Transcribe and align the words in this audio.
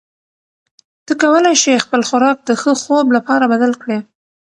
ته 1.05 1.13
کولی 1.21 1.53
شې 1.61 1.83
خپل 1.85 2.01
خوراک 2.09 2.37
د 2.43 2.49
ښه 2.61 2.71
خوب 2.83 3.07
لپاره 3.17 3.45
بدل 3.53 3.71
کړې. 3.81 3.99